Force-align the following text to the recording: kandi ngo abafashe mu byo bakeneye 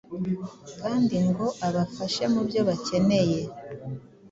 kandi 0.81 1.15
ngo 1.27 1.45
abafashe 1.67 2.23
mu 2.33 2.41
byo 2.47 2.61
bakeneye 2.67 3.39